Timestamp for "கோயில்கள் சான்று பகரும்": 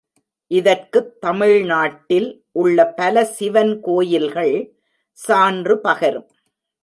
3.81-6.29